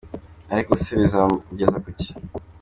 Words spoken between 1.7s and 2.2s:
ku ki?